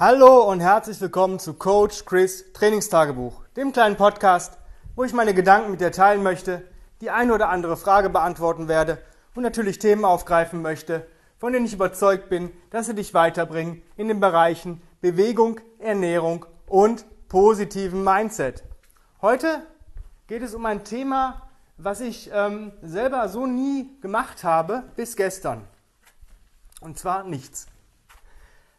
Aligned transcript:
Hallo 0.00 0.48
und 0.48 0.60
herzlich 0.60 1.00
willkommen 1.00 1.40
zu 1.40 1.54
Coach 1.54 2.04
Chris 2.04 2.52
Trainingstagebuch, 2.52 3.42
dem 3.56 3.72
kleinen 3.72 3.96
Podcast, 3.96 4.56
wo 4.94 5.02
ich 5.02 5.12
meine 5.12 5.34
Gedanken 5.34 5.72
mit 5.72 5.80
dir 5.80 5.90
teilen 5.90 6.22
möchte, 6.22 6.62
die 7.00 7.10
eine 7.10 7.34
oder 7.34 7.48
andere 7.48 7.76
Frage 7.76 8.08
beantworten 8.08 8.68
werde 8.68 9.02
und 9.34 9.42
natürlich 9.42 9.80
Themen 9.80 10.04
aufgreifen 10.04 10.62
möchte, 10.62 11.04
von 11.38 11.52
denen 11.52 11.66
ich 11.66 11.72
überzeugt 11.72 12.28
bin, 12.28 12.52
dass 12.70 12.86
sie 12.86 12.94
dich 12.94 13.12
weiterbringen 13.12 13.82
in 13.96 14.06
den 14.06 14.20
Bereichen 14.20 14.80
Bewegung, 15.00 15.60
Ernährung 15.80 16.46
und 16.68 17.04
positiven 17.28 18.04
Mindset. 18.04 18.62
Heute 19.20 19.66
geht 20.28 20.44
es 20.44 20.54
um 20.54 20.64
ein 20.64 20.84
Thema, 20.84 21.48
was 21.76 22.00
ich 22.00 22.30
ähm, 22.32 22.70
selber 22.82 23.28
so 23.28 23.48
nie 23.48 23.90
gemacht 24.00 24.44
habe 24.44 24.84
bis 24.94 25.16
gestern. 25.16 25.64
Und 26.80 27.00
zwar 27.00 27.24
nichts. 27.24 27.66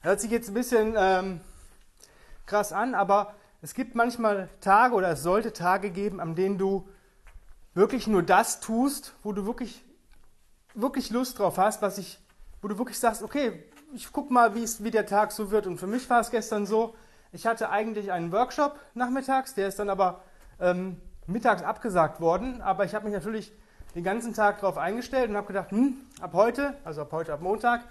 Hört 0.02 0.21
sich 0.21 0.31
jetzt 0.31 0.47
ein 0.47 0.54
bisschen 0.54 0.95
ähm, 0.97 1.41
krass 2.46 2.71
an, 2.71 2.96
aber 2.96 3.36
es 3.61 3.74
gibt 3.74 3.96
manchmal 3.96 4.47
Tage 4.61 4.96
oder 4.96 5.10
es 5.10 5.24
sollte 5.24 5.51
Tage 5.51 5.89
geben, 5.89 6.21
an 6.21 6.36
denen 6.36 6.57
du 6.57 6.87
wirklich 7.74 8.07
nur 8.07 8.24
das 8.24 8.61
tust, 8.61 9.14
wo 9.24 9.33
du 9.33 9.46
wirklich, 9.46 9.83
wirklich 10.74 11.10
Lust 11.10 11.38
drauf 11.38 11.57
hast, 11.57 11.82
was 11.82 11.97
ich, 11.97 12.18
wo 12.61 12.69
du 12.69 12.77
wirklich 12.77 12.97
sagst, 12.97 13.21
okay, 13.24 13.61
ich 13.93 14.14
guck 14.14 14.32
mal, 14.32 14.55
wie 14.55 14.91
der 14.91 15.05
Tag 15.05 15.33
so 15.33 15.51
wird. 15.51 15.68
Und 15.68 15.79
für 15.79 15.88
mich 15.88 16.10
war 16.10 16.21
es 16.21 16.32
gestern 16.32 16.66
so, 16.66 16.96
ich 17.33 17.46
hatte 17.46 17.69
eigentlich 17.69 18.13
einen 18.13 18.32
Workshop 18.32 18.79
nachmittags, 18.93 19.54
der 19.54 19.68
ist 19.68 19.79
dann 19.79 19.89
aber 19.89 20.21
ähm, 20.61 21.02
mittags 21.27 21.61
abgesagt 21.61 22.21
worden, 22.21 22.61
aber 22.61 22.86
ich 22.86 22.96
habe 22.96 23.04
mich 23.04 23.13
natürlich 23.13 23.52
den 23.96 24.05
ganzen 24.05 24.33
Tag 24.33 24.61
darauf 24.61 24.77
eingestellt 24.77 25.29
und 25.29 25.36
habe 25.36 25.47
gedacht, 25.47 25.71
hm, 25.71 25.97
ab 26.21 26.32
heute, 26.32 26.77
also 26.86 27.02
ab 27.02 27.11
heute, 27.11 27.33
ab 27.33 27.41
Montag, 27.41 27.82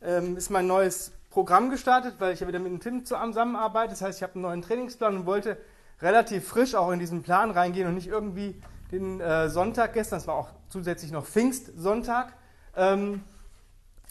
ähm, 0.00 0.36
ist 0.36 0.50
mein 0.50 0.66
neues 0.66 1.12
Programm 1.32 1.70
gestartet, 1.70 2.16
weil 2.18 2.34
ich 2.34 2.40
ja 2.40 2.48
wieder 2.48 2.58
mit 2.58 2.70
dem 2.70 2.80
Tim 2.80 3.04
zusammenarbeite. 3.06 3.90
Das 3.90 4.02
heißt, 4.02 4.18
ich 4.18 4.22
habe 4.22 4.34
einen 4.34 4.42
neuen 4.42 4.62
Trainingsplan 4.62 5.16
und 5.16 5.26
wollte 5.26 5.56
relativ 6.00 6.46
frisch 6.46 6.74
auch 6.74 6.90
in 6.90 6.98
diesen 6.98 7.22
Plan 7.22 7.50
reingehen 7.50 7.88
und 7.88 7.94
nicht 7.94 8.08
irgendwie 8.08 8.60
den 8.90 9.20
äh, 9.20 9.48
Sonntag 9.48 9.94
gestern, 9.94 10.18
das 10.18 10.26
war 10.26 10.34
auch 10.34 10.50
zusätzlich 10.68 11.10
noch 11.10 11.24
Pfingstsonntag, 11.24 12.34
ähm, 12.76 13.22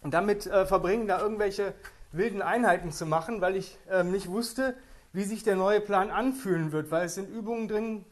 damit 0.04 0.48
äh, 0.48 0.66
verbringen, 0.66 1.08
da 1.08 1.20
irgendwelche 1.20 1.76
wilden 2.12 2.42
Einheiten 2.42 2.92
zu 2.92 3.06
machen, 3.06 3.40
weil 3.40 3.56
ich 3.56 3.78
ähm, 3.92 4.12
nicht 4.12 4.28
wusste, 4.28 4.74
wie 5.14 5.24
sich 5.24 5.44
der 5.44 5.56
neue 5.56 5.80
Plan 5.80 6.10
anfühlen 6.10 6.72
wird, 6.72 6.90
weil 6.90 7.06
es 7.06 7.16
sind 7.16 7.30
Übungen 7.30 7.68
drin, 7.68 8.06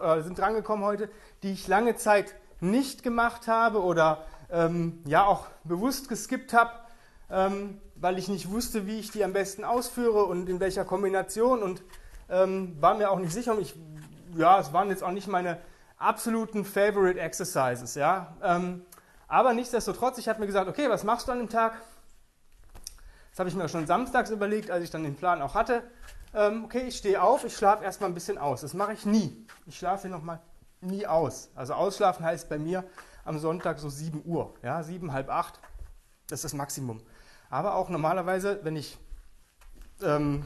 äh, 0.00 0.22
sind 0.22 0.38
drangekommen 0.38 0.84
heute, 0.84 1.10
die 1.42 1.52
ich 1.52 1.68
lange 1.68 1.96
Zeit 1.96 2.34
nicht 2.60 3.02
gemacht 3.02 3.46
habe 3.46 3.82
oder 3.82 4.24
ähm, 4.50 5.02
ja 5.04 5.24
auch 5.26 5.48
bewusst 5.64 6.08
geskippt 6.08 6.54
habe, 6.54 6.70
ähm, 7.30 7.80
weil 7.96 8.18
ich 8.18 8.28
nicht 8.28 8.50
wusste, 8.50 8.86
wie 8.86 8.98
ich 8.98 9.10
die 9.10 9.24
am 9.24 9.32
besten 9.32 9.64
ausführe 9.64 10.24
und 10.24 10.48
in 10.48 10.60
welcher 10.60 10.84
Kombination 10.84 11.62
und 11.62 11.82
ähm, 12.28 12.76
war 12.80 12.94
mir 12.94 13.10
auch 13.10 13.18
nicht 13.18 13.32
sicher. 13.32 13.56
Ich, 13.58 13.74
ja, 14.36 14.58
es 14.58 14.72
waren 14.72 14.88
jetzt 14.88 15.02
auch 15.02 15.10
nicht 15.10 15.28
meine 15.28 15.58
absoluten 15.96 16.64
Favorite 16.64 17.20
Exercises, 17.20 17.94
ja. 17.94 18.36
Ähm, 18.42 18.84
aber 19.28 19.52
nichtsdestotrotz, 19.52 20.18
ich 20.18 20.28
habe 20.28 20.40
mir 20.40 20.46
gesagt, 20.46 20.68
okay, 20.68 20.88
was 20.88 21.04
machst 21.04 21.28
du 21.28 21.32
an 21.32 21.38
dem 21.38 21.48
Tag? 21.48 21.80
Das 23.30 23.40
habe 23.40 23.48
ich 23.48 23.56
mir 23.56 23.68
schon 23.68 23.86
samstags 23.86 24.30
überlegt, 24.30 24.70
als 24.70 24.84
ich 24.84 24.90
dann 24.90 25.02
den 25.02 25.16
Plan 25.16 25.42
auch 25.42 25.54
hatte. 25.54 25.82
Ähm, 26.34 26.64
okay, 26.64 26.84
ich 26.86 26.96
stehe 26.96 27.22
auf, 27.22 27.44
ich 27.44 27.56
schlafe 27.56 27.84
erstmal 27.84 28.10
ein 28.10 28.14
bisschen 28.14 28.38
aus. 28.38 28.60
Das 28.60 28.74
mache 28.74 28.92
ich 28.92 29.06
nie. 29.06 29.46
Ich 29.66 29.78
schlafe 29.78 30.08
nochmal 30.08 30.40
nie 30.80 31.06
aus. 31.06 31.50
Also 31.54 31.74
ausschlafen 31.74 32.24
heißt 32.24 32.48
bei 32.48 32.58
mir 32.58 32.84
am 33.24 33.38
Sonntag 33.38 33.78
so 33.78 33.88
7 33.88 34.22
Uhr, 34.24 34.54
ja, 34.62 34.82
7, 34.82 35.12
halb 35.12 35.30
8. 35.30 35.58
Das 36.28 36.38
ist 36.38 36.44
das 36.44 36.54
Maximum. 36.54 37.00
Aber 37.50 37.74
auch 37.74 37.88
normalerweise, 37.88 38.60
wenn 38.62 38.76
ich 38.76 38.98
ähm, 40.02 40.44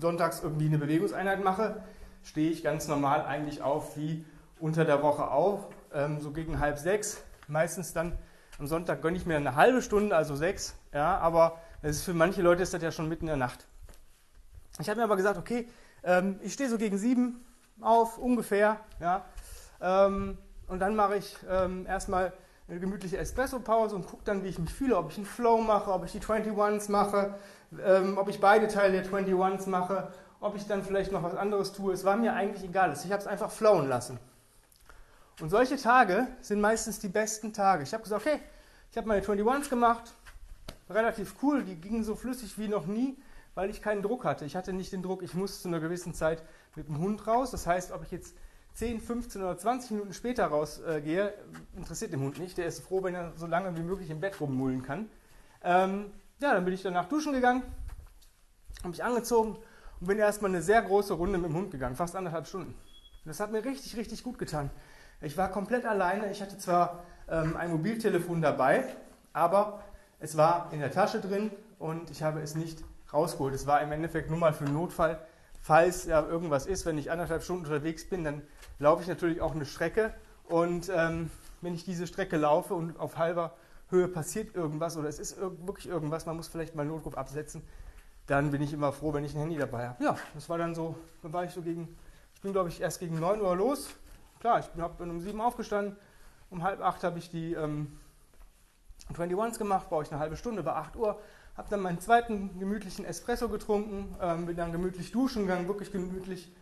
sonntags 0.00 0.42
irgendwie 0.42 0.66
eine 0.66 0.78
Bewegungseinheit 0.78 1.42
mache, 1.42 1.82
stehe 2.22 2.50
ich 2.50 2.62
ganz 2.62 2.88
normal 2.88 3.24
eigentlich 3.24 3.62
auf 3.62 3.96
wie 3.96 4.24
unter 4.60 4.84
der 4.84 5.02
Woche 5.02 5.30
auch, 5.30 5.70
ähm, 5.92 6.20
so 6.20 6.30
gegen 6.30 6.60
halb 6.60 6.78
sechs. 6.78 7.22
Meistens 7.46 7.92
dann 7.92 8.18
am 8.58 8.66
Sonntag 8.66 9.02
gönne 9.02 9.16
ich 9.16 9.26
mir 9.26 9.36
eine 9.36 9.54
halbe 9.54 9.82
Stunde, 9.82 10.16
also 10.16 10.36
sechs. 10.36 10.74
Ja, 10.92 11.18
aber 11.18 11.58
das 11.82 11.96
ist 11.96 12.04
für 12.04 12.14
manche 12.14 12.42
Leute 12.42 12.62
ist 12.62 12.74
das 12.74 12.82
ja 12.82 12.90
schon 12.90 13.08
mitten 13.08 13.24
in 13.24 13.28
der 13.28 13.36
Nacht. 13.36 13.66
Ich 14.80 14.88
habe 14.88 14.98
mir 14.98 15.04
aber 15.04 15.16
gesagt, 15.16 15.38
okay, 15.38 15.68
ähm, 16.02 16.38
ich 16.42 16.52
stehe 16.52 16.68
so 16.68 16.78
gegen 16.78 16.98
sieben 16.98 17.44
auf, 17.80 18.18
ungefähr. 18.18 18.80
Ja, 19.00 19.24
ähm, 19.80 20.38
und 20.66 20.80
dann 20.80 20.96
mache 20.96 21.16
ich 21.16 21.36
ähm, 21.48 21.86
erstmal 21.86 22.32
eine 22.68 22.80
gemütliche 22.80 23.16
Espresso-Pause 23.16 23.96
und 23.96 24.06
gucke 24.06 24.24
dann, 24.24 24.44
wie 24.44 24.48
ich 24.48 24.58
mich 24.58 24.72
fühle, 24.72 24.96
ob 24.96 25.10
ich 25.10 25.16
einen 25.16 25.26
Flow 25.26 25.58
mache, 25.58 25.90
ob 25.90 26.04
ich 26.04 26.12
die 26.12 26.20
21s 26.20 26.90
mache, 26.90 27.34
ähm, 27.82 28.18
ob 28.18 28.28
ich 28.28 28.40
beide 28.40 28.68
Teile 28.68 29.02
der 29.02 29.10
21s 29.10 29.68
mache, 29.68 30.12
ob 30.40 30.54
ich 30.54 30.66
dann 30.66 30.82
vielleicht 30.82 31.10
noch 31.10 31.22
was 31.22 31.34
anderes 31.34 31.72
tue. 31.72 31.92
Es 31.92 32.04
war 32.04 32.16
mir 32.16 32.34
eigentlich 32.34 32.64
egal. 32.64 32.92
Ich 32.92 33.10
habe 33.10 33.20
es 33.20 33.26
einfach 33.26 33.50
flowen 33.50 33.88
lassen. 33.88 34.18
Und 35.40 35.50
solche 35.50 35.76
Tage 35.76 36.26
sind 36.40 36.60
meistens 36.60 36.98
die 36.98 37.08
besten 37.08 37.52
Tage. 37.52 37.84
Ich 37.84 37.92
habe 37.94 38.02
gesagt, 38.02 38.26
okay, 38.26 38.40
ich 38.90 38.96
habe 38.96 39.08
meine 39.08 39.22
21s 39.22 39.70
gemacht, 39.70 40.12
relativ 40.90 41.36
cool, 41.42 41.62
die 41.62 41.76
gingen 41.76 42.04
so 42.04 42.16
flüssig 42.16 42.58
wie 42.58 42.68
noch 42.68 42.86
nie, 42.86 43.16
weil 43.54 43.70
ich 43.70 43.80
keinen 43.80 44.02
Druck 44.02 44.24
hatte. 44.24 44.44
Ich 44.44 44.56
hatte 44.56 44.72
nicht 44.72 44.92
den 44.92 45.02
Druck, 45.02 45.22
ich 45.22 45.34
musste 45.34 45.62
zu 45.62 45.68
einer 45.68 45.80
gewissen 45.80 46.12
Zeit 46.12 46.42
mit 46.74 46.88
dem 46.88 46.98
Hund 46.98 47.26
raus. 47.26 47.50
Das 47.50 47.66
heißt, 47.66 47.92
ob 47.92 48.02
ich 48.02 48.10
jetzt 48.10 48.34
10, 48.78 49.00
15 49.00 49.42
oder 49.42 49.58
20 49.58 49.90
Minuten 49.90 50.12
später 50.12 50.46
rausgehe, 50.46 51.30
äh, 51.30 51.76
interessiert 51.76 52.12
den 52.12 52.20
Hund 52.20 52.38
nicht. 52.38 52.56
Der 52.58 52.66
ist 52.66 52.78
froh, 52.78 53.02
wenn 53.02 53.12
er 53.12 53.32
so 53.34 53.48
lange 53.48 53.76
wie 53.76 53.82
möglich 53.82 54.08
im 54.08 54.20
Bett 54.20 54.40
rummullen 54.40 54.84
kann. 54.84 55.10
Ähm, 55.64 56.12
ja, 56.38 56.54
dann 56.54 56.64
bin 56.64 56.72
ich 56.72 56.82
danach 56.82 57.08
duschen 57.08 57.32
gegangen, 57.32 57.64
habe 58.78 58.90
mich 58.90 59.02
angezogen 59.02 59.56
und 59.98 60.06
bin 60.06 60.16
erstmal 60.16 60.52
eine 60.52 60.62
sehr 60.62 60.80
große 60.80 61.14
Runde 61.14 61.38
mit 61.38 61.50
dem 61.50 61.56
Hund 61.56 61.72
gegangen, 61.72 61.96
fast 61.96 62.14
anderthalb 62.14 62.46
Stunden. 62.46 62.72
das 63.24 63.40
hat 63.40 63.50
mir 63.50 63.64
richtig, 63.64 63.96
richtig 63.96 64.22
gut 64.22 64.38
getan. 64.38 64.70
Ich 65.22 65.36
war 65.36 65.50
komplett 65.50 65.84
alleine. 65.84 66.30
Ich 66.30 66.40
hatte 66.40 66.56
zwar 66.56 67.02
ähm, 67.28 67.56
ein 67.56 67.72
Mobiltelefon 67.72 68.40
dabei, 68.40 68.84
aber 69.32 69.82
es 70.20 70.36
war 70.36 70.72
in 70.72 70.78
der 70.78 70.92
Tasche 70.92 71.20
drin 71.20 71.50
und 71.80 72.12
ich 72.12 72.22
habe 72.22 72.40
es 72.42 72.54
nicht 72.54 72.84
rausgeholt. 73.12 73.54
Es 73.54 73.66
war 73.66 73.82
im 73.82 73.90
Endeffekt 73.90 74.30
nur 74.30 74.38
mal 74.38 74.52
für 74.52 74.66
einen 74.66 74.74
Notfall, 74.74 75.18
falls 75.60 76.04
ja 76.04 76.26
irgendwas 76.26 76.66
ist. 76.66 76.86
Wenn 76.86 76.98
ich 76.98 77.10
anderthalb 77.10 77.42
Stunden 77.42 77.64
unterwegs 77.64 78.08
bin, 78.08 78.24
dann 78.24 78.42
laufe 78.78 79.02
ich 79.02 79.08
natürlich 79.08 79.40
auch 79.40 79.54
eine 79.54 79.66
Strecke 79.66 80.14
und 80.44 80.90
ähm, 80.94 81.30
wenn 81.60 81.74
ich 81.74 81.84
diese 81.84 82.06
Strecke 82.06 82.36
laufe 82.36 82.74
und 82.74 82.98
auf 82.98 83.18
halber 83.18 83.54
Höhe 83.90 84.08
passiert 84.08 84.54
irgendwas 84.54 84.96
oder 84.96 85.08
es 85.08 85.18
ist 85.18 85.38
wirklich 85.40 85.88
irgendwas, 85.88 86.26
man 86.26 86.36
muss 86.36 86.48
vielleicht 86.48 86.74
mal 86.74 86.84
Notruf 86.84 87.16
absetzen, 87.16 87.62
dann 88.26 88.50
bin 88.50 88.62
ich 88.62 88.72
immer 88.72 88.92
froh, 88.92 89.12
wenn 89.14 89.24
ich 89.24 89.34
ein 89.34 89.40
Handy 89.40 89.56
dabei 89.56 89.88
habe. 89.88 90.04
Ja, 90.04 90.16
das 90.34 90.48
war 90.48 90.58
dann 90.58 90.74
so, 90.74 90.94
dann 91.22 91.32
war 91.32 91.44
ich 91.44 91.50
so 91.50 91.62
gegen, 91.62 91.88
ich 92.34 92.40
bin 92.40 92.52
glaube 92.52 92.68
ich 92.68 92.80
erst 92.80 93.00
gegen 93.00 93.18
9 93.18 93.40
Uhr 93.40 93.56
los. 93.56 93.88
Klar, 94.40 94.60
ich 94.60 94.66
bin, 94.66 95.10
um 95.10 95.20
7 95.20 95.38
Uhr 95.38 95.46
aufgestanden, 95.46 95.96
um 96.50 96.62
halb 96.62 96.80
8 96.80 97.02
habe 97.02 97.18
ich 97.18 97.30
die 97.30 97.54
ähm, 97.54 97.98
21s 99.14 99.58
gemacht, 99.58 99.88
brauche 99.88 100.02
ich 100.04 100.10
eine 100.10 100.20
halbe 100.20 100.36
Stunde, 100.36 100.64
war 100.64 100.76
8 100.76 100.96
Uhr, 100.96 101.18
habe 101.56 101.68
dann 101.70 101.80
meinen 101.80 102.00
zweiten 102.00 102.58
gemütlichen 102.58 103.04
Espresso 103.04 103.48
getrunken, 103.48 104.14
ähm, 104.20 104.46
bin 104.46 104.56
dann 104.56 104.72
gemütlich 104.72 105.10
duschen 105.10 105.42
gegangen, 105.42 105.66
wirklich 105.66 105.90
gemütlich 105.90 106.52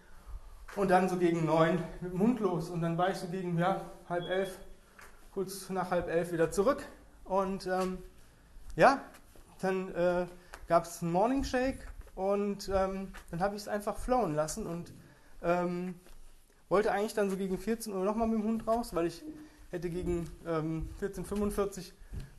und 0.75 0.91
dann 0.91 1.09
so 1.09 1.17
gegen 1.17 1.45
neun 1.45 1.83
mit 2.01 2.13
dem 2.13 2.21
Hund 2.21 2.41
los. 2.41 2.71
Und 2.71 2.81
dann 2.83 2.99
war 2.99 3.11
ich 3.11 3.17
so 3.17 3.29
gegen 3.29 3.59
ja, 3.59 3.83
halb 4.09 4.25
elf, 4.25 4.59
kurz 5.33 5.69
nach 5.71 5.91
halb 5.91 6.09
elf 6.09 6.33
wieder 6.33 6.51
zurück. 6.51 6.85
Und 7.25 7.67
ähm, 7.67 7.99
ja, 8.75 9.01
dann 9.61 9.95
äh, 9.95 10.27
gab 10.69 10.85
es 10.85 11.03
einen 11.03 11.13
Morning 11.13 11.45
Shake 11.45 11.87
und 12.15 12.71
ähm, 12.73 13.13
dann 13.31 13.41
habe 13.41 13.57
ich 13.57 13.63
es 13.63 13.69
einfach 13.69 13.97
flowen 13.97 14.35
lassen 14.35 14.67
und 14.67 14.93
ähm, 15.43 15.95
wollte 16.69 16.93
eigentlich 16.93 17.15
dann 17.15 17.31
so 17.31 17.37
gegen 17.37 17.59
14 17.59 17.93
Uhr 17.93 18.05
nochmal 18.05 18.29
mit 18.29 18.39
dem 18.39 18.45
Hund 18.45 18.67
raus, 18.67 18.95
weil 18.95 19.07
ich 19.07 19.23
hätte 19.71 19.91
gegen 19.91 20.29
ähm, 20.47 20.89
14.45 21.01 21.79
Uhr 21.79 21.85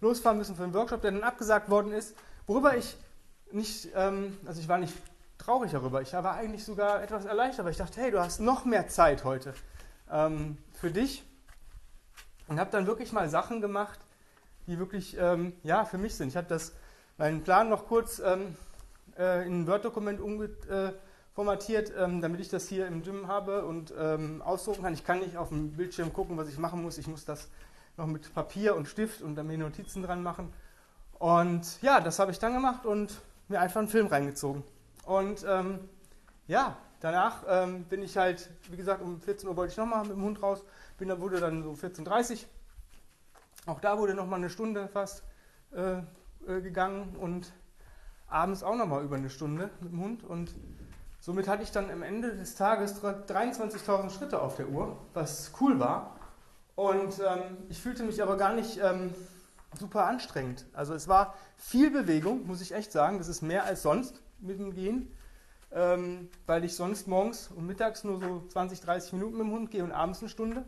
losfahren 0.02 0.38
müssen 0.38 0.56
für 0.56 0.63
einen 0.63 0.74
Workshop, 0.74 1.02
der 1.02 1.12
dann 1.12 1.24
abgesagt 1.24 1.69
worden 1.69 1.91
ist. 1.91 2.16
Worüber 2.46 2.78
ich 2.78 2.96
nicht, 3.52 3.90
ähm, 3.96 4.38
also 4.46 4.59
ich 4.59 4.68
war 4.68 4.78
nicht 4.78 4.94
traurig 5.38 5.72
darüber. 5.72 6.02
Ich 6.02 6.14
war 6.14 6.34
eigentlich 6.34 6.64
sogar 6.64 7.02
etwas 7.02 7.26
erleichtert, 7.26 7.66
weil 7.66 7.72
ich 7.72 7.78
dachte, 7.78 8.02
hey, 8.02 8.11
du 8.11 8.20
hast 8.20 8.40
noch 8.40 8.66
mehr 8.66 8.88
Zeit 8.88 9.23
heute 9.23 9.53
ähm, 10.11 10.58
für 10.73 10.91
dich. 10.91 11.23
Und 12.47 12.59
habe 12.59 12.72
dann 12.72 12.88
wirklich 12.88 13.11
mal 13.11 13.29
Sachen 13.29 13.61
gemacht, 13.61 13.99
die 14.67 14.79
wirklich 14.79 15.17
ähm, 15.20 15.53
ja, 15.64 15.85
für 15.85 15.97
mich 15.97 16.16
sind. 16.16 16.29
Ich 16.29 16.38
habe 16.38 16.58
meinen 17.17 17.44
Plan 17.44 17.70
noch 17.70 17.88
kurz 17.88 18.20
ähm, 18.20 18.55
äh, 19.17 19.46
in 19.46 19.61
ein 19.61 19.67
Word-Dokument 19.67 20.22
umformatiert, 20.22 21.90
äh, 21.90 22.03
ähm, 22.03 22.22
damit 22.22 22.40
ich 22.40 22.49
das 22.49 22.67
hier 22.67 22.88
im 22.88 23.03
Gym 23.03 23.28
habe 23.28 23.66
und 23.66 23.94
ähm, 23.97 24.41
ausdrucken 24.41 24.84
kann. 24.84 24.94
Ich 24.94 25.03
kann 25.03 25.20
nicht 25.20 25.38
auf 25.38 25.49
dem 25.49 25.72
Bildschirm 25.73 26.14
gucken, 26.14 26.38
was 26.38 26.47
ich 26.47 26.58
machen 26.58 26.82
muss. 26.82 26.97
Ich 26.97 27.08
muss 27.08 27.26
das 27.26 27.49
noch 27.97 28.08
mit 28.08 28.34
Papier 28.34 28.76
und 28.76 28.88
Stift 28.88 29.22
und 29.22 29.35
dann 29.35 29.47
mir 29.47 29.58
Notizen 29.58 30.03
dran 30.03 30.23
machen. 30.23 30.53
Und 31.20 31.82
ja, 31.82 31.99
das 31.99 32.20
habe 32.20 32.32
ich 32.32 32.40
dann 32.40 32.53
gemacht 32.53 32.85
und 32.85 33.20
mir 33.47 33.59
einfach 33.59 33.79
einen 33.79 33.90
Film 33.90 34.08
reingezogen. 34.08 34.64
Und 35.05 35.46
ähm, 35.47 35.79
ja, 36.47 36.78
danach 36.99 37.44
ähm, 37.47 37.84
bin 37.85 38.03
ich 38.03 38.17
halt, 38.17 38.49
wie 38.70 38.78
gesagt, 38.78 39.02
um 39.02 39.20
14 39.20 39.49
Uhr 39.49 39.55
wollte 39.55 39.72
ich 39.72 39.78
nochmal 39.78 40.03
mit 40.03 40.11
dem 40.11 40.23
Hund 40.23 40.41
raus, 40.41 40.64
bin, 40.97 41.08
da 41.09 41.20
wurde 41.20 41.40
dann 41.40 41.64
so 41.64 41.72
14.30 41.72 42.34
Uhr. 42.34 42.38
Auch 43.66 43.79
da 43.82 43.97
wurde 43.97 44.14
nochmal 44.14 44.40
eine 44.40 44.49
Stunde 44.49 44.88
fast 44.88 45.23
äh, 45.73 45.97
äh, 46.47 46.61
gegangen 46.61 47.16
und 47.20 47.52
abends 48.28 48.64
auch 48.64 48.76
nochmal 48.76 49.03
über 49.03 49.16
eine 49.16 49.29
Stunde 49.29 49.70
mit 49.82 49.91
dem 49.91 50.02
Hund 50.02 50.23
und 50.23 50.53
somit 51.20 51.47
hatte 51.47 51.64
ich 51.64 51.72
dann 51.72 51.90
am 51.90 52.03
Ende 52.03 52.35
des 52.35 52.55
Tages 52.55 53.02
23.000 53.02 54.09
Schritte 54.09 54.41
auf 54.41 54.55
der 54.55 54.70
Uhr, 54.70 54.97
was 55.14 55.52
cool 55.59 55.79
war. 55.79 56.16
Und 56.78 57.20
ähm, 57.20 57.58
ich 57.70 57.82
fühlte 57.82 58.03
mich 58.03 58.22
aber 58.22 58.38
gar 58.38 58.53
nicht 58.53 58.79
ähm, 58.79 59.12
super 59.79 60.06
anstrengend. 60.06 60.68
Also 60.74 60.94
es 60.94 61.08
war 61.08 61.34
viel 61.56 61.90
Bewegung, 61.90 62.46
muss 62.46 62.62
ich 62.62 62.72
echt 62.72 62.91
sagen. 62.91 63.18
Das 63.18 63.28
ist 63.28 63.41
mehr 63.41 63.64
als 63.64 63.82
sonst 63.82 64.22
mit 64.38 64.59
dem 64.59 64.76
Gehen, 64.76 65.12
ähm, 65.72 66.29
weil 66.46 66.64
ich 66.64 66.76
sonst 66.76 67.08
morgens 67.08 67.47
und 67.47 67.66
mittags 67.66 68.03
nur 68.03 68.20
so 68.20 68.44
20, 68.50 68.79
30 68.79 69.14
Minuten 69.14 69.38
mit 69.38 69.47
dem 69.47 69.53
Hund 69.53 69.72
gehe 69.72 69.84
und 69.84 69.91
abends 69.91 70.20
eine 70.20 70.29
Stunde. 70.29 70.66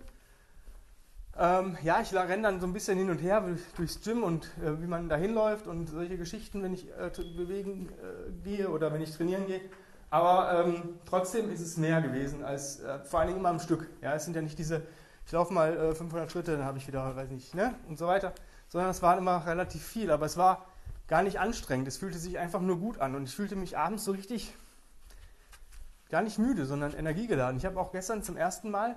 Ähm, 1.37 1.77
ja, 1.83 2.01
ich 2.01 2.11
renne 2.11 2.41
dann 2.41 2.59
so 2.59 2.65
ein 2.65 2.73
bisschen 2.73 2.97
hin 2.97 3.11
und 3.11 3.19
her 3.19 3.45
durchs 3.75 4.01
Gym 4.01 4.23
und 4.23 4.45
äh, 4.65 4.81
wie 4.81 4.87
man 4.87 5.09
da 5.09 5.15
hinläuft 5.15 5.67
und 5.67 5.91
solche 5.91 6.17
Geschichten, 6.17 6.63
wenn 6.63 6.73
ich 6.73 6.89
äh, 6.89 7.11
bewegen 7.37 7.89
äh, 7.89 8.31
gehe 8.43 8.69
oder 8.69 8.91
wenn 8.91 9.01
ich 9.01 9.15
trainieren 9.15 9.45
gehe. 9.45 9.61
Aber 10.09 10.65
ähm, 10.65 10.95
trotzdem 11.05 11.51
ist 11.51 11.61
es 11.61 11.77
mehr 11.77 12.01
gewesen 12.01 12.43
als 12.43 12.79
äh, 12.79 12.97
vor 13.03 13.19
allen 13.19 13.27
Dingen 13.27 13.41
immer 13.41 13.49
am 13.49 13.59
Stück. 13.59 13.87
Ja, 14.01 14.15
es 14.15 14.25
sind 14.25 14.35
ja 14.35 14.41
nicht 14.41 14.57
diese, 14.57 14.81
ich 15.29 15.33
laufe 15.33 15.53
mal 15.53 15.93
500 15.93 16.27
äh, 16.27 16.31
Schritte, 16.31 16.57
dann 16.57 16.65
habe 16.65 16.79
ich 16.79 16.87
wieder, 16.87 17.15
weiß 17.15 17.29
nicht, 17.29 17.53
ne 17.53 17.75
und 17.87 17.99
so 17.99 18.07
weiter, 18.07 18.33
sondern 18.67 18.89
es 18.89 19.03
war 19.03 19.15
immer 19.15 19.45
relativ 19.45 19.85
viel. 19.85 20.09
Aber 20.09 20.25
es 20.25 20.37
war 20.37 20.65
gar 21.07 21.21
nicht 21.21 21.39
anstrengend. 21.39 21.87
Es 21.87 21.97
fühlte 21.97 22.17
sich 22.17 22.39
einfach 22.39 22.61
nur 22.61 22.79
gut 22.79 22.99
an 22.99 23.13
und 23.13 23.25
ich 23.25 23.35
fühlte 23.35 23.55
mich 23.55 23.77
abends 23.77 24.05
so 24.05 24.11
richtig 24.11 24.51
gar 26.09 26.23
nicht 26.23 26.39
müde, 26.39 26.65
sondern 26.65 26.95
energiegeladen. 26.95 27.57
Ich 27.57 27.65
habe 27.67 27.79
auch 27.79 27.91
gestern 27.91 28.23
zum 28.23 28.37
ersten 28.37 28.71
Mal 28.71 28.95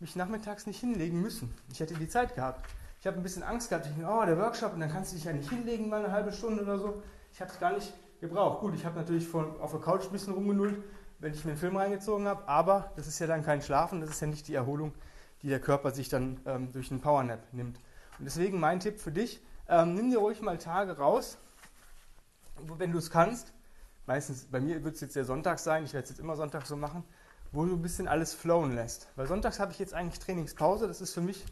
mich 0.00 0.16
nachmittags 0.16 0.66
nicht 0.66 0.80
hinlegen 0.80 1.20
müssen. 1.20 1.54
Ich 1.70 1.80
hätte 1.80 1.92
die 1.92 2.08
Zeit 2.08 2.34
gehabt. 2.34 2.64
Ich 3.00 3.06
habe 3.06 3.18
ein 3.18 3.22
bisschen 3.22 3.42
Angst 3.42 3.68
gehabt. 3.68 3.84
Ich 3.84 3.92
dachte, 3.92 4.10
oh, 4.10 4.24
der 4.24 4.38
Workshop, 4.38 4.72
und 4.72 4.80
dann 4.80 4.90
kannst 4.90 5.12
du 5.12 5.16
dich 5.16 5.26
ja 5.26 5.34
nicht 5.34 5.50
hinlegen, 5.50 5.90
mal 5.90 6.02
eine 6.02 6.14
halbe 6.14 6.32
Stunde 6.32 6.62
oder 6.62 6.78
so. 6.78 7.02
Ich 7.34 7.42
habe 7.42 7.50
es 7.50 7.60
gar 7.60 7.74
nicht 7.74 7.92
gebraucht. 8.22 8.60
Gut, 8.60 8.74
ich 8.74 8.86
habe 8.86 8.96
natürlich 8.96 9.28
von, 9.28 9.60
auf 9.60 9.72
der 9.72 9.80
Couch 9.80 10.06
ein 10.06 10.12
bisschen 10.12 10.32
rumgenullt, 10.32 10.82
wenn 11.18 11.34
ich 11.34 11.44
mir 11.44 11.50
einen 11.50 11.60
Film 11.60 11.76
reingezogen 11.76 12.26
habe, 12.26 12.48
aber 12.48 12.90
das 12.96 13.06
ist 13.06 13.18
ja 13.18 13.26
dann 13.26 13.44
kein 13.44 13.60
Schlafen, 13.60 14.00
das 14.00 14.08
ist 14.08 14.20
ja 14.22 14.28
nicht 14.28 14.48
die 14.48 14.54
Erholung, 14.54 14.94
die 15.44 15.50
der 15.50 15.60
Körper 15.60 15.90
sich 15.90 16.08
dann 16.08 16.40
ähm, 16.46 16.72
durch 16.72 16.90
einen 16.90 17.02
Powernap 17.02 17.52
nimmt. 17.52 17.76
Und 18.18 18.24
deswegen 18.24 18.58
mein 18.58 18.80
Tipp 18.80 18.98
für 18.98 19.12
dich, 19.12 19.42
ähm, 19.68 19.94
nimm 19.94 20.10
dir 20.10 20.18
ruhig 20.18 20.40
mal 20.40 20.56
Tage 20.56 20.96
raus, 20.96 21.36
wenn 22.78 22.92
du 22.92 22.98
es 22.98 23.10
kannst. 23.10 23.52
Meistens, 24.06 24.46
bei 24.46 24.58
mir 24.58 24.82
wird 24.82 24.94
es 24.94 25.02
jetzt 25.02 25.16
der 25.16 25.26
Sonntag 25.26 25.58
sein, 25.58 25.84
ich 25.84 25.92
werde 25.92 26.04
es 26.04 26.10
jetzt 26.10 26.18
immer 26.18 26.34
Sonntag 26.36 26.66
so 26.66 26.76
machen, 26.76 27.04
wo 27.52 27.66
du 27.66 27.74
ein 27.74 27.82
bisschen 27.82 28.08
alles 28.08 28.32
flowen 28.32 28.74
lässt. 28.74 29.08
Weil 29.16 29.26
sonntags 29.26 29.60
habe 29.60 29.70
ich 29.70 29.78
jetzt 29.78 29.92
eigentlich 29.92 30.18
Trainingspause. 30.18 30.88
Das 30.88 31.02
ist 31.02 31.12
für 31.12 31.20
mich 31.20 31.44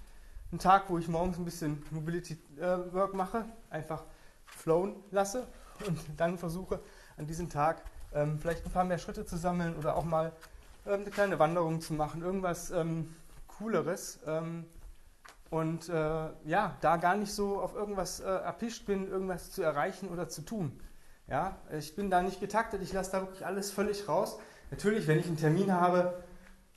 ein 0.52 0.58
Tag, 0.58 0.88
wo 0.88 0.96
ich 0.96 1.08
morgens 1.08 1.36
ein 1.36 1.44
bisschen 1.44 1.82
Mobility 1.90 2.38
äh, 2.58 2.92
Work 2.94 3.12
mache, 3.12 3.44
einfach 3.68 4.04
flowen 4.46 4.96
lasse 5.10 5.46
und 5.86 5.98
dann 6.16 6.38
versuche 6.38 6.80
an 7.18 7.26
diesem 7.26 7.50
Tag 7.50 7.82
ähm, 8.14 8.38
vielleicht 8.38 8.64
ein 8.64 8.70
paar 8.70 8.84
mehr 8.84 8.98
Schritte 8.98 9.26
zu 9.26 9.36
sammeln 9.36 9.76
oder 9.76 9.96
auch 9.96 10.04
mal 10.04 10.32
ähm, 10.86 11.02
eine 11.02 11.10
kleine 11.10 11.38
Wanderung 11.38 11.80
zu 11.82 11.92
machen, 11.92 12.22
irgendwas 12.22 12.70
ähm, 12.70 13.14
Cooleres. 13.62 14.18
Ähm, 14.26 14.64
und 15.50 15.88
äh, 15.88 16.28
ja, 16.44 16.76
da 16.80 16.96
gar 16.96 17.14
nicht 17.14 17.32
so 17.32 17.60
auf 17.60 17.74
irgendwas 17.74 18.20
äh, 18.20 18.24
erpischt 18.24 18.86
bin, 18.86 19.06
irgendwas 19.06 19.52
zu 19.52 19.62
erreichen 19.62 20.08
oder 20.08 20.28
zu 20.28 20.42
tun. 20.42 20.80
Ja, 21.28 21.58
ich 21.70 21.94
bin 21.94 22.10
da 22.10 22.22
nicht 22.22 22.40
getaktet, 22.40 22.82
ich 22.82 22.92
lasse 22.92 23.12
da 23.12 23.20
wirklich 23.20 23.46
alles 23.46 23.70
völlig 23.70 24.08
raus. 24.08 24.38
Natürlich, 24.70 25.06
wenn 25.06 25.18
ich 25.18 25.26
einen 25.26 25.36
Termin 25.36 25.72
habe, 25.72 26.14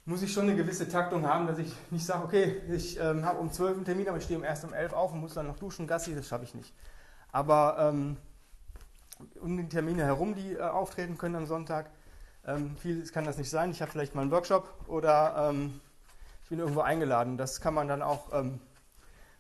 muss 0.06 0.22
ich 0.22 0.32
schon 0.32 0.44
eine 0.44 0.56
gewisse 0.56 0.88
Taktung 0.88 1.26
haben, 1.26 1.48
dass 1.48 1.58
ich 1.58 1.74
nicht 1.90 2.06
sage, 2.06 2.26
okay, 2.26 2.62
ich 2.70 3.00
ähm, 3.00 3.26
habe 3.26 3.40
um 3.40 3.52
12 3.52 3.78
einen 3.78 3.86
Termin, 3.86 4.08
aber 4.08 4.18
ich 4.18 4.26
stehe 4.26 4.38
um 4.38 4.44
erst 4.44 4.64
um 4.66 4.74
11 4.74 4.94
auf 4.94 5.14
und 5.14 5.20
muss 5.22 5.34
dann 5.34 5.48
noch 5.48 5.58
duschen, 5.58 5.88
Gassi, 5.88 6.14
das 6.14 6.28
schaffe 6.28 6.44
ich 6.44 6.54
nicht. 6.54 6.74
Aber 7.32 7.78
ähm, 7.80 8.18
um 9.42 9.58
die 9.58 9.68
Termine 9.68 10.04
herum, 10.04 10.36
die 10.36 10.54
äh, 10.54 10.62
auftreten 10.62 11.18
können 11.18 11.36
am 11.36 11.46
Sonntag, 11.48 11.90
ähm, 12.46 12.76
viel 12.78 13.08
kann 13.10 13.26
das 13.26 13.38
nicht 13.38 13.50
sein. 13.50 13.72
Ich 13.72 13.82
habe 13.82 13.92
vielleicht 13.92 14.14
mal 14.14 14.22
einen 14.22 14.32
Workshop 14.32 14.70
oder 14.88 15.50
ähm, 15.50 15.80
ich 16.46 16.50
bin 16.50 16.60
irgendwo 16.60 16.82
eingeladen. 16.82 17.38
Das 17.38 17.60
kann 17.60 17.74
man 17.74 17.88
dann 17.88 18.04
auch 18.04 18.32
ähm, 18.32 18.60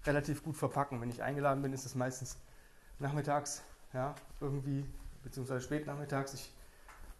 relativ 0.07 0.43
gut 0.43 0.57
verpacken. 0.57 1.01
Wenn 1.01 1.11
ich 1.11 1.21
eingeladen 1.21 1.61
bin, 1.61 1.71
ist 1.71 1.85
es 1.85 1.93
meistens 1.93 2.39
nachmittags, 2.97 3.61
ja, 3.93 4.15
irgendwie, 4.41 4.83
beziehungsweise 5.23 5.61
spät 5.61 5.85
nachmittags. 5.85 6.49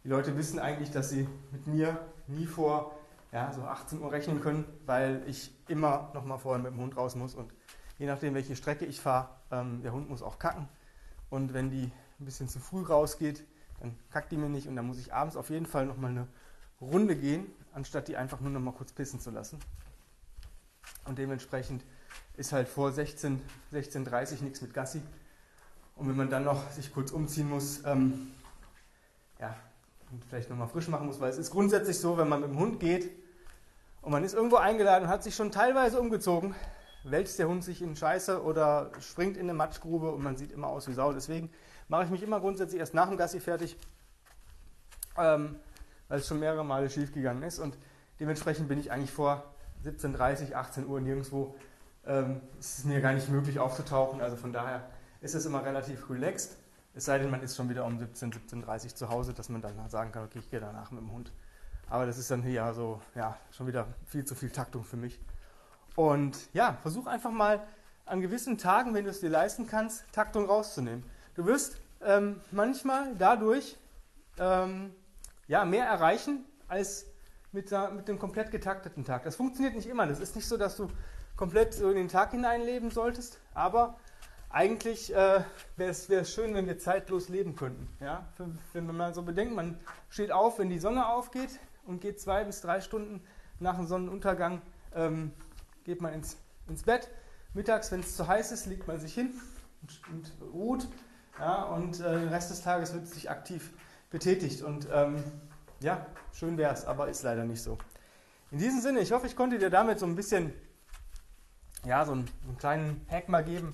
Die 0.04 0.10
Leute 0.10 0.36
wissen 0.38 0.58
eigentlich, 0.58 0.90
dass 0.90 1.12
sie 1.12 1.30
mit 1.52 1.68
mir 1.68 2.00
nie 2.26 2.48
vor 2.48 2.96
ja, 3.32 3.54
so 3.54 3.62
18 3.62 4.02
Uhr 4.02 4.12
rechnen 4.12 4.42
können, 4.42 4.66
weil 4.88 5.22
ich 5.28 5.54
immer 5.68 6.10
noch 6.16 6.26
mal 6.26 6.40
vorher 6.40 6.64
mit 6.64 6.74
dem 6.74 6.80
Hund 6.80 6.98
raus 6.98 7.14
muss. 7.14 7.36
Und 7.36 7.54
je 8.00 8.08
nachdem, 8.08 8.34
welche 8.34 8.56
Strecke 8.56 8.86
ich 8.86 9.00
fahre, 9.00 9.30
ähm, 9.52 9.84
der 9.84 9.92
Hund 9.94 10.10
muss 10.10 10.24
auch 10.24 10.40
kacken. 10.40 10.68
Und 11.30 11.54
wenn 11.54 11.70
die 11.70 11.92
ein 12.20 12.26
bisschen 12.26 12.48
zu 12.48 12.60
früh 12.60 12.82
rausgeht, 12.82 13.46
dann 13.82 13.96
kackt 14.10 14.32
die 14.32 14.38
mir 14.38 14.50
nicht. 14.50 14.68
Und 14.68 14.78
dann 14.78 14.88
muss 14.88 14.98
ich 14.98 15.14
abends 15.14 15.38
auf 15.38 15.52
jeden 15.52 15.68
Fall 15.68 15.86
noch 15.86 15.98
mal 15.98 16.10
eine 16.10 16.28
Runde 16.82 17.16
gehen, 17.16 17.46
anstatt 17.74 18.08
die 18.08 18.18
einfach 18.18 18.40
nur 18.40 18.52
noch 18.52 18.60
mal 18.60 18.74
kurz 18.74 18.92
pissen 18.92 19.20
zu 19.20 19.32
lassen. 19.32 19.60
Und 21.06 21.18
dementsprechend 21.18 21.84
ist 22.38 22.52
halt 22.52 22.68
vor 22.68 22.92
16, 22.92 23.42
16.30 23.74 24.44
nichts 24.44 24.62
mit 24.62 24.74
Gassi. 24.74 25.02
Und 25.96 26.10
wenn 26.10 26.18
man 26.18 26.30
dann 26.30 26.44
noch 26.44 26.70
sich 26.72 26.94
kurz 26.94 27.12
umziehen 27.12 27.50
muss, 27.50 27.84
ähm, 27.86 28.32
ja, 29.40 29.56
vielleicht 30.30 30.50
nochmal 30.50 30.68
frisch 30.68 30.88
machen 30.88 31.08
muss, 31.08 31.20
weil 31.20 31.30
es 31.30 31.38
ist 31.38 31.52
grundsätzlich 31.52 32.00
so, 32.00 32.18
wenn 32.18 32.28
man 32.28 32.42
mit 32.42 32.50
dem 32.50 32.60
Hund 32.60 32.80
geht 32.80 33.10
und 34.02 34.12
man 34.12 34.24
ist 34.24 34.34
irgendwo 34.34 34.58
eingeladen 34.58 35.06
und 35.06 35.10
hat 35.10 35.24
sich 35.24 35.36
schon 35.36 35.52
teilweise 35.52 36.00
umgezogen, 36.00 36.54
wälzt 37.04 37.40
der 37.40 37.48
Hund 37.48 37.64
sich 37.64 37.82
in 37.82 37.96
Scheiße 37.96 38.44
oder 38.44 38.92
springt 39.00 39.38
in 39.38 39.44
eine 39.44 39.54
Matschgrube 39.54 40.12
und 40.12 40.22
man 40.22 40.38
sieht 40.38 40.52
immer 40.52 40.68
aus 40.68 40.88
wie 40.88 40.94
Sau. 40.94 41.14
Deswegen 41.14 41.50
mache 41.88 42.06
ich 42.06 42.10
mich 42.10 42.24
immer 42.24 42.40
grundsätzlich 42.40 42.80
erst 42.80 42.94
nach 42.94 43.08
dem 43.08 43.18
Gassi 43.18 43.40
fertig, 43.40 43.78
ähm, 45.18 45.56
weil 46.08 46.20
es 46.20 46.28
schon 46.28 46.40
mehrere 46.40 46.64
Male 46.64 46.90
schief 46.90 47.14
gegangen 47.14 47.44
ist 47.44 47.60
und 47.60 47.78
dementsprechend 48.20 48.68
bin 48.68 48.80
ich 48.80 48.92
eigentlich 48.92 49.12
vor 49.12 49.44
17.30, 49.84 50.54
18 50.54 50.88
Uhr 50.88 51.00
nirgendwo. 51.02 51.56
Ähm, 52.06 52.42
es 52.60 52.80
ist 52.80 52.86
mir 52.86 53.02
gar 53.02 53.14
nicht 53.14 53.30
möglich 53.30 53.60
aufzutauchen, 53.60 54.22
also 54.22 54.36
von 54.36 54.54
daher 54.54 54.90
ist 55.22 55.36
es 55.36 55.46
immer 55.46 55.64
relativ 55.64 56.10
relaxed. 56.10 56.58
Es 56.94 57.06
sei 57.06 57.20
denn, 57.20 57.30
man 57.30 57.42
ist 57.42 57.58
schon 57.58 57.70
wieder 57.70 57.86
um 57.86 58.00
17, 58.00 58.32
17.30 58.32 58.86
Uhr 58.86 58.96
zu 58.96 59.10
Hause, 59.10 59.34
dass 59.34 59.50
man 59.50 59.62
dann 59.62 59.90
sagen 59.90 60.12
kann, 60.12 60.24
okay, 60.24 60.40
ich 60.40 60.50
gehe 60.50 60.60
danach 60.60 60.92
mit 60.92 61.02
dem 61.02 61.12
Hund. 61.12 61.32
Aber 61.90 62.06
das 62.06 62.18
ist 62.18 62.32
dann 62.32 62.42
hier 62.42 62.74
so, 62.74 63.02
ja, 63.16 63.38
schon 63.52 63.68
wieder 63.68 63.88
viel 64.06 64.26
zu 64.26 64.34
viel 64.34 64.50
Taktung 64.50 64.84
für 64.84 64.98
mich. 64.98 65.20
Und 65.96 66.38
ja, 66.54 66.78
versuch 66.82 67.08
einfach 67.08 67.32
mal 67.32 67.62
an 68.06 68.22
gewissen 68.22 68.58
Tagen, 68.58 68.94
wenn 68.94 69.04
du 69.04 69.10
es 69.10 69.20
dir 69.20 69.30
leisten 69.30 69.68
kannst, 69.68 70.06
Taktung 70.12 70.46
rauszunehmen. 70.46 71.04
Du 71.36 71.46
wirst 71.46 71.78
ähm, 72.02 72.40
manchmal 72.52 73.16
dadurch 73.16 73.78
ähm, 74.40 74.94
ja, 75.48 75.66
mehr 75.66 75.86
erreichen 75.86 76.46
als 76.68 77.06
mit, 77.52 77.72
mit 77.96 78.08
dem 78.08 78.20
komplett 78.20 78.52
getakteten 78.52 79.06
Tag. 79.06 79.24
Das 79.24 79.36
funktioniert 79.36 79.76
nicht 79.76 79.88
immer. 79.88 80.06
Das 80.08 80.20
ist 80.20 80.36
nicht 80.36 80.48
so, 80.48 80.58
dass 80.58 80.76
du 80.76 80.90
komplett 81.36 81.74
so 81.74 81.90
in 81.90 81.96
den 81.96 82.10
Tag 82.10 82.32
hineinleben 82.32 82.92
solltest, 82.92 83.40
aber 83.54 83.98
eigentlich 84.50 85.14
äh, 85.14 85.44
wäre 85.76 85.92
es 85.92 86.34
schön, 86.34 86.54
wenn 86.54 86.66
wir 86.66 86.78
zeitlos 86.78 87.30
leben 87.30 87.56
könnten. 87.56 87.90
Ja? 88.00 88.28
Wenn 88.74 88.88
man 88.96 89.14
so 89.14 89.22
bedenkt, 89.22 89.54
man 89.54 89.78
steht 90.10 90.32
auf, 90.32 90.60
wenn 90.60 90.70
die 90.70 90.80
Sonne 90.80 91.08
aufgeht 91.08 91.60
und 91.86 92.00
geht 92.00 92.22
zwei 92.22 92.44
bis 92.46 92.62
drei 92.62 92.80
Stunden 92.80 93.22
nach 93.60 93.76
dem 93.76 93.86
Sonnenuntergang, 93.86 94.62
ähm, 94.94 95.34
geht 95.84 96.02
man 96.02 96.14
ins, 96.14 96.38
ins 96.68 96.84
Bett. 96.84 97.10
Mittags, 97.54 97.92
wenn 97.92 98.00
es 98.00 98.16
zu 98.16 98.28
heiß 98.28 98.52
ist, 98.52 98.66
legt 98.66 98.88
man 98.88 99.00
sich 99.00 99.14
hin 99.14 99.34
und, 99.82 100.02
und 100.10 100.54
ruht. 100.54 100.88
Ja? 101.38 101.64
Und 101.64 102.00
äh, 102.00 102.20
den 102.20 102.30
Rest 102.30 102.50
des 102.50 102.62
Tages 102.62 102.94
wird 102.94 103.08
sich 103.08 103.30
aktiv 103.30 103.74
betätigt. 104.16 104.62
Und 104.62 104.88
ähm, 104.94 105.22
ja, 105.82 106.06
schön 106.32 106.58
wäre 106.58 106.74
es, 106.74 106.86
aber 106.86 107.10
ist 107.10 107.24
leider 107.24 107.44
nicht 107.44 107.62
so. 107.62 107.78
In 108.50 108.60
diesem 108.60 108.80
Sinne, 108.80 109.02
ich 109.02 109.12
hoffe, 109.12 109.28
ich 109.28 109.36
konnte 109.36 109.60
dir 109.60 109.70
damit 109.70 110.00
so 110.00 110.06
ein 110.06 110.16
bisschen, 110.16 110.54
ja, 111.86 112.06
so 112.06 112.14
einen, 112.14 112.30
einen 112.48 112.58
kleinen 112.58 113.06
Hack 113.12 113.28
mal 113.28 113.44
geben, 113.44 113.74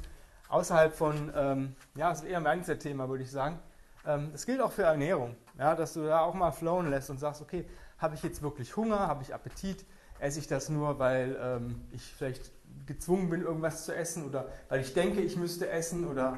außerhalb 0.49 0.93
von, 0.93 1.31
ähm, 1.35 1.75
ja, 1.93 2.09
das 2.09 2.23
ist 2.23 2.27
eher 2.27 2.37
ein 2.37 2.43
Mindset-Thema, 2.43 3.07
würde 3.07 3.23
ich 3.23 3.29
sagen. 3.29 3.59
Ähm, 4.03 4.29
das 4.31 4.47
gilt 4.47 4.61
auch 4.61 4.71
für 4.71 4.81
Ernährung, 4.81 5.35
ja, 5.59 5.75
dass 5.75 5.93
du 5.93 6.05
da 6.05 6.21
auch 6.21 6.33
mal 6.33 6.51
flowen 6.51 6.89
lässt 6.89 7.11
und 7.11 7.19
sagst, 7.19 7.43
okay, 7.43 7.65
habe 7.99 8.15
ich 8.15 8.23
jetzt 8.23 8.41
wirklich 8.41 8.75
Hunger, 8.75 8.97
habe 8.97 9.21
ich 9.21 9.35
Appetit, 9.35 9.85
esse 10.17 10.39
ich 10.39 10.47
das 10.47 10.69
nur, 10.69 10.97
weil 10.97 11.37
ähm, 11.39 11.81
ich 11.91 12.01
vielleicht 12.01 12.51
gezwungen 12.87 13.29
bin, 13.29 13.43
irgendwas 13.43 13.85
zu 13.85 13.95
essen 13.95 14.25
oder 14.25 14.49
weil 14.69 14.81
ich 14.81 14.95
denke, 14.95 15.21
ich 15.21 15.37
müsste 15.37 15.69
essen 15.69 16.07
oder 16.07 16.35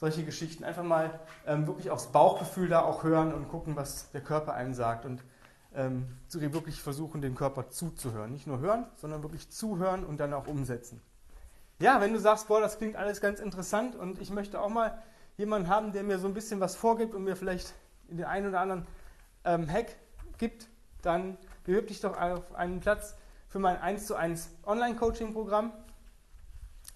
solche 0.00 0.24
Geschichten. 0.24 0.64
Einfach 0.64 0.82
mal 0.82 1.20
ähm, 1.46 1.66
wirklich 1.66 1.90
aufs 1.90 2.08
Bauchgefühl 2.08 2.68
da 2.68 2.80
auch 2.80 3.04
hören 3.04 3.32
und 3.32 3.48
gucken, 3.48 3.76
was 3.76 4.10
der 4.10 4.22
Körper 4.22 4.54
einem 4.54 4.74
sagt 4.74 5.04
und 5.04 5.22
ähm, 5.74 6.08
wirklich 6.32 6.82
versuchen, 6.82 7.20
dem 7.20 7.36
Körper 7.36 7.68
zuzuhören. 7.68 8.32
Nicht 8.32 8.48
nur 8.48 8.58
hören, 8.58 8.86
sondern 8.96 9.22
wirklich 9.22 9.50
zuhören 9.50 10.04
und 10.04 10.18
dann 10.18 10.32
auch 10.32 10.48
umsetzen 10.48 11.00
ja, 11.80 12.00
wenn 12.00 12.12
du 12.12 12.20
sagst, 12.20 12.48
boah, 12.48 12.60
das 12.60 12.78
klingt 12.78 12.96
alles 12.96 13.20
ganz 13.20 13.40
interessant 13.40 13.96
und 13.96 14.20
ich 14.20 14.30
möchte 14.30 14.60
auch 14.60 14.68
mal 14.68 15.02
jemanden 15.38 15.68
haben, 15.68 15.92
der 15.92 16.02
mir 16.02 16.18
so 16.18 16.28
ein 16.28 16.34
bisschen 16.34 16.60
was 16.60 16.76
vorgibt 16.76 17.14
und 17.14 17.24
mir 17.24 17.36
vielleicht 17.36 17.72
den 18.08 18.24
einen 18.24 18.48
oder 18.48 18.60
anderen 18.60 18.86
ähm, 19.44 19.68
Hack 19.68 19.96
gibt, 20.36 20.68
dann 21.02 21.38
bewirb 21.64 21.88
dich 21.88 22.00
doch 22.00 22.20
auf 22.20 22.54
einen 22.54 22.80
Platz 22.80 23.16
für 23.48 23.58
mein 23.58 23.78
1 23.78 24.06
zu 24.06 24.14
1 24.14 24.50
Online-Coaching-Programm. 24.66 25.72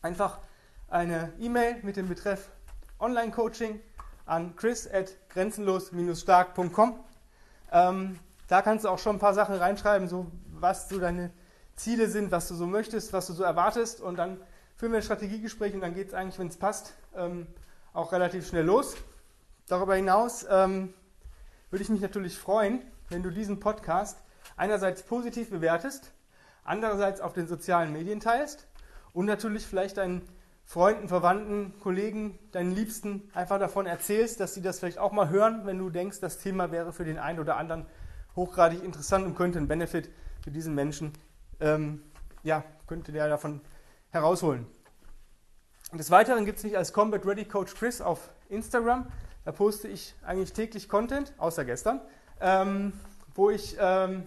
Einfach 0.02 0.38
eine 0.88 1.32
E-Mail 1.38 1.76
mit 1.82 1.96
dem 1.96 2.08
Betreff 2.08 2.50
Online-Coaching 3.00 3.80
an 4.26 4.54
chris 4.56 4.88
at 4.90 5.14
grenzenlos-stark.com. 5.30 6.98
Ähm, 7.72 8.18
da 8.48 8.62
kannst 8.62 8.84
du 8.84 8.88
auch 8.88 8.98
schon 8.98 9.16
ein 9.16 9.18
paar 9.18 9.34
Sachen 9.34 9.56
reinschreiben, 9.56 10.08
so 10.08 10.30
was 10.46 10.88
so 10.88 10.98
deine 10.98 11.30
Ziele 11.76 12.08
sind, 12.08 12.30
was 12.30 12.48
du 12.48 12.54
so 12.54 12.66
möchtest, 12.66 13.12
was 13.12 13.26
du 13.26 13.32
so 13.32 13.42
erwartest. 13.42 14.00
Und 14.00 14.16
dann 14.16 14.40
führen 14.76 14.92
wir 14.92 14.98
ein 14.98 15.02
Strategiegespräch 15.02 15.74
und 15.74 15.80
dann 15.80 15.94
geht 15.94 16.08
es 16.08 16.14
eigentlich, 16.14 16.38
wenn 16.38 16.48
es 16.48 16.56
passt, 16.56 16.94
ähm, 17.16 17.46
auch 17.92 18.12
relativ 18.12 18.46
schnell 18.46 18.64
los. 18.64 18.96
Darüber 19.66 19.94
hinaus 19.94 20.46
ähm, 20.48 20.92
würde 21.70 21.82
ich 21.82 21.88
mich 21.88 22.00
natürlich 22.00 22.38
freuen, 22.38 22.82
wenn 23.08 23.22
du 23.22 23.30
diesen 23.30 23.60
Podcast 23.60 24.18
einerseits 24.56 25.02
positiv 25.02 25.50
bewertest, 25.50 26.12
andererseits 26.64 27.20
auf 27.20 27.32
den 27.32 27.46
sozialen 27.46 27.92
Medien 27.92 28.20
teilst 28.20 28.66
und 29.12 29.26
natürlich 29.26 29.66
vielleicht 29.66 29.96
deinen 29.96 30.28
Freunden, 30.64 31.08
Verwandten, 31.08 31.74
Kollegen, 31.80 32.38
deinen 32.52 32.74
Liebsten 32.74 33.30
einfach 33.34 33.58
davon 33.58 33.86
erzählst, 33.86 34.40
dass 34.40 34.54
sie 34.54 34.62
das 34.62 34.78
vielleicht 34.78 34.98
auch 34.98 35.12
mal 35.12 35.28
hören, 35.28 35.66
wenn 35.66 35.78
du 35.78 35.90
denkst, 35.90 36.20
das 36.20 36.38
Thema 36.38 36.72
wäre 36.72 36.92
für 36.92 37.04
den 37.04 37.18
einen 37.18 37.38
oder 37.38 37.56
anderen 37.56 37.86
hochgradig 38.34 38.82
interessant 38.82 39.26
und 39.26 39.36
könnte 39.36 39.58
einen 39.58 39.68
Benefit 39.68 40.10
für 40.42 40.50
diesen 40.50 40.74
Menschen, 40.74 41.12
ähm, 41.60 42.02
ja, 42.42 42.64
könnte 42.86 43.12
der 43.12 43.28
davon 43.28 43.60
herausholen. 44.10 44.66
Des 45.92 46.10
Weiteren 46.10 46.44
gibt 46.44 46.58
es 46.58 46.64
mich 46.64 46.76
als 46.76 46.92
Combat 46.92 47.24
Ready 47.24 47.44
Coach 47.44 47.74
Chris 47.74 48.00
auf 48.00 48.30
Instagram. 48.48 49.06
Da 49.44 49.52
poste 49.52 49.86
ich 49.86 50.14
eigentlich 50.24 50.52
täglich 50.52 50.88
Content, 50.88 51.32
außer 51.38 51.64
gestern, 51.64 52.00
ähm, 52.40 52.92
wo 53.34 53.50
ich, 53.50 53.76
ähm, 53.78 54.24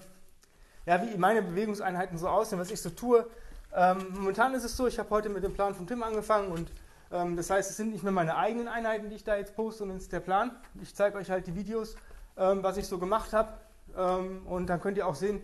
ja, 0.86 1.02
wie 1.02 1.18
meine 1.18 1.42
Bewegungseinheiten 1.42 2.18
so 2.18 2.30
aussehen, 2.30 2.60
was 2.60 2.72
ich 2.72 2.82
so 2.82 2.90
tue. 2.90 3.28
Ähm, 3.76 4.08
momentan 4.14 4.54
ist 4.54 4.64
es 4.64 4.76
so, 4.76 4.88
ich 4.88 4.98
habe 5.00 5.10
heute 5.10 5.30
mit 5.30 5.44
dem 5.44 5.54
Plan 5.54 5.76
von 5.76 5.88
Tim 5.88 6.04
angefangen 6.04 6.52
und 6.52 6.72
ähm, 7.12 7.36
das 7.36 7.50
heißt, 7.50 7.70
es 7.70 7.78
sind 7.78 7.92
nicht 7.92 8.04
mehr 8.04 8.12
meine 8.12 8.38
eigenen 8.38 8.68
Einheiten, 8.68 9.10
die 9.10 9.16
ich 9.16 9.24
da 9.24 9.36
jetzt 9.36 9.56
poste, 9.56 9.80
sondern 9.80 9.98
es 9.98 10.04
ist 10.04 10.14
der 10.14 10.20
Plan. 10.20 10.52
Ich 10.82 10.96
zeige 10.96 11.18
euch 11.18 11.30
halt 11.30 11.48
die 11.48 11.56
Videos, 11.56 11.96
ähm, 12.38 12.64
was 12.64 12.78
ich 12.78 12.88
so 12.88 12.98
gemacht 12.98 13.34
habe 13.34 13.54
ähm, 13.96 14.46
und 14.48 14.68
dann 14.68 14.82
könnt 14.82 14.98
ihr 14.98 15.08
auch 15.08 15.16
sehen, 15.16 15.42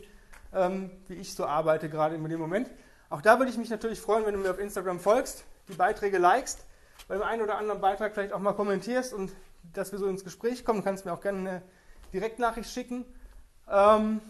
wie 1.07 1.15
ich 1.15 1.33
so 1.33 1.47
arbeite 1.47 1.89
gerade 1.89 2.13
in 2.13 2.23
dem 2.23 2.39
Moment. 2.39 2.69
Auch 3.09 3.23
da 3.23 3.39
würde 3.39 3.49
ich 3.49 3.57
mich 3.57 3.71
natürlich 3.71 3.99
freuen, 3.99 4.23
wenn 4.27 4.35
du 4.35 4.39
mir 4.39 4.51
auf 4.51 4.59
Instagram 4.59 4.99
folgst, 4.99 5.45
die 5.67 5.73
Beiträge 5.73 6.19
likest, 6.19 6.63
bei 7.07 7.15
dem 7.15 7.23
einen 7.23 7.41
oder 7.41 7.57
anderen 7.57 7.81
Beitrag 7.81 8.13
vielleicht 8.13 8.33
auch 8.33 8.39
mal 8.39 8.53
kommentierst 8.53 9.13
und 9.13 9.31
dass 9.73 9.91
wir 9.91 9.99
so 9.99 10.07
ins 10.07 10.23
Gespräch 10.23 10.65
kommen. 10.65 10.79
Du 10.79 10.85
kannst 10.85 11.05
mir 11.05 11.13
auch 11.13 11.21
gerne 11.21 11.39
eine 11.39 11.61
Direktnachricht 12.13 12.69
schicken. 12.69 13.05
Ähm, 13.69 14.21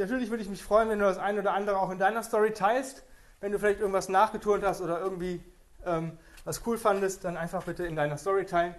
natürlich 0.00 0.30
würde 0.30 0.42
ich 0.42 0.48
mich 0.48 0.62
freuen, 0.62 0.88
wenn 0.88 0.98
du 0.98 1.04
das 1.04 1.18
eine 1.18 1.40
oder 1.40 1.52
andere 1.52 1.78
auch 1.78 1.90
in 1.90 1.98
deiner 1.98 2.22
Story 2.22 2.52
teilst. 2.52 3.04
Wenn 3.40 3.52
du 3.52 3.58
vielleicht 3.58 3.80
irgendwas 3.80 4.08
nachgeturnt 4.08 4.64
hast 4.64 4.80
oder 4.80 5.00
irgendwie 5.00 5.42
ähm, 5.84 6.18
was 6.44 6.66
cool 6.66 6.78
fandest, 6.78 7.24
dann 7.24 7.36
einfach 7.36 7.64
bitte 7.64 7.86
in 7.86 7.96
deiner 7.96 8.18
Story 8.18 8.44
teilen. 8.44 8.74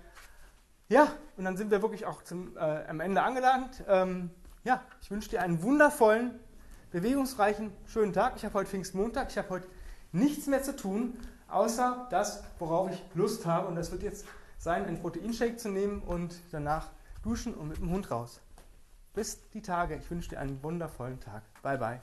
Ja, 0.89 1.07
und 1.37 1.45
dann 1.45 1.57
sind 1.57 1.71
wir 1.71 1.81
wirklich 1.81 2.05
auch 2.05 2.23
zum, 2.23 2.57
äh, 2.57 2.59
am 2.59 2.99
Ende 2.99 3.23
angelangt. 3.23 3.83
Ähm, 3.87 4.29
ja, 4.63 4.83
ich 5.01 5.09
wünsche 5.09 5.29
dir 5.29 5.41
einen 5.41 5.63
wundervollen, 5.63 6.39
bewegungsreichen, 6.91 7.71
schönen 7.85 8.13
Tag. 8.13 8.33
Ich 8.35 8.45
habe 8.45 8.53
heute 8.55 8.69
Pfingstmontag. 8.69 9.29
Ich 9.29 9.37
habe 9.37 9.49
heute 9.49 9.67
nichts 10.11 10.47
mehr 10.47 10.61
zu 10.61 10.75
tun, 10.75 11.17
außer 11.47 12.07
das, 12.11 12.43
worauf 12.59 12.91
ich 12.91 13.01
Lust 13.13 13.45
habe. 13.45 13.67
Und 13.67 13.75
das 13.75 13.91
wird 13.91 14.03
jetzt 14.03 14.25
sein, 14.57 14.85
einen 14.85 14.99
Proteinshake 14.99 15.57
zu 15.57 15.69
nehmen 15.69 16.01
und 16.01 16.35
danach 16.51 16.89
duschen 17.23 17.53
und 17.53 17.69
mit 17.69 17.77
dem 17.77 17.89
Hund 17.89 18.11
raus. 18.11 18.41
Bis 19.13 19.49
die 19.49 19.61
Tage. 19.61 19.95
Ich 19.95 20.09
wünsche 20.09 20.29
dir 20.29 20.39
einen 20.39 20.63
wundervollen 20.63 21.19
Tag. 21.19 21.43
Bye, 21.61 21.77
bye. 21.77 21.99